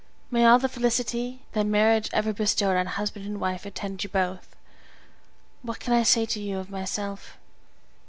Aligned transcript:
May 0.31 0.45
all 0.47 0.57
the 0.57 0.67
felicity 0.67 1.43
that 1.51 1.67
marriage 1.67 2.09
ever 2.11 2.33
bestowed 2.33 2.75
on 2.75 2.87
husband 2.87 3.23
and 3.23 3.39
wife 3.39 3.67
attend 3.67 4.03
you 4.03 4.09
both! 4.09 4.55
What 5.61 5.79
can 5.79 5.93
I 5.93 6.01
say 6.01 6.25
to 6.25 6.39
you 6.41 6.57
of 6.57 6.71
myself? 6.71 7.37